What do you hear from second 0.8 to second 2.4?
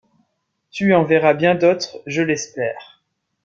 en verras bien d’autres, je